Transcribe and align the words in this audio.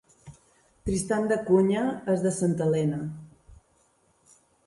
Tristan 0.87 1.27
da 1.31 1.37
Cunha 1.49 1.83
és 2.15 2.25
de 2.25 2.33
Santa 2.39 2.67
Elena. 2.69 2.99